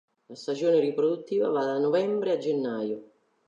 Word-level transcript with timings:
La 0.29 0.35
stagione 0.35 0.79
riproduttiva 0.79 1.49
va 1.49 1.63
da 1.63 1.77
novembre 1.77 2.31
a 2.31 2.39
gennaio. 2.39 3.03